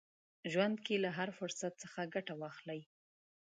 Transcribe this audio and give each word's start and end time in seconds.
ژوند 0.51 0.77
کې 0.85 0.95
له 1.03 1.09
هر 1.17 1.29
فرصت 1.39 1.73
څخه 1.83 2.01
ګټه 2.13 2.33
واخلئ. 2.41 2.81